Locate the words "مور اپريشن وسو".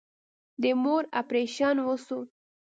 0.83-2.19